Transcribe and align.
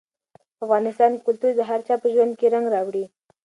په 0.57 0.61
افغانستان 0.65 1.11
کې 1.15 1.23
کلتور 1.27 1.51
د 1.57 1.61
هر 1.69 1.79
چا 1.87 1.95
په 2.01 2.07
ژوند 2.13 2.33
کې 2.39 2.51
رنګ 2.53 2.65
راوړي. 2.75 3.05